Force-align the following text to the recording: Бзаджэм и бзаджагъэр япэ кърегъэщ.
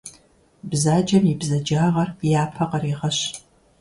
Бзаджэм 0.69 1.23
и 1.31 1.35
бзаджагъэр 1.39 2.09
япэ 2.41 2.63
кърегъэщ. 2.71 3.19